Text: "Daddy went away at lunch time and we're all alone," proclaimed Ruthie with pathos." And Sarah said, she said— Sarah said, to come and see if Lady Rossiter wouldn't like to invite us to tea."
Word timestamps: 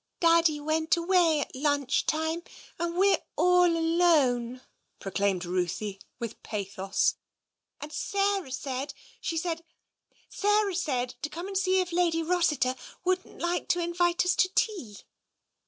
"Daddy 0.19 0.59
went 0.59 0.97
away 0.97 1.41
at 1.41 1.55
lunch 1.55 2.07
time 2.07 2.41
and 2.79 2.97
we're 2.97 3.19
all 3.35 3.65
alone," 3.67 4.61
proclaimed 4.99 5.45
Ruthie 5.45 6.01
with 6.17 6.41
pathos." 6.41 7.17
And 7.81 7.93
Sarah 7.93 8.51
said, 8.51 8.95
she 9.19 9.37
said— 9.37 9.63
Sarah 10.27 10.73
said, 10.73 11.13
to 11.21 11.29
come 11.29 11.47
and 11.47 11.55
see 11.55 11.81
if 11.81 11.91
Lady 11.91 12.23
Rossiter 12.23 12.75
wouldn't 13.03 13.37
like 13.37 13.67
to 13.67 13.79
invite 13.79 14.25
us 14.25 14.33
to 14.37 14.49
tea." 14.55 14.97